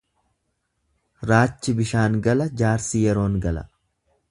[1.31, 3.67] Raachi bishaan gala, jaarsi yeroon gala.